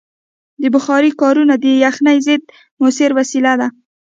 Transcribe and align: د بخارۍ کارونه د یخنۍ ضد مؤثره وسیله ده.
د 0.61 0.63
بخارۍ 0.73 1.11
کارونه 1.21 1.53
د 1.63 1.65
یخنۍ 1.85 2.17
ضد 2.27 2.43
مؤثره 2.79 3.13
وسیله 3.19 3.53
ده. 3.59 3.67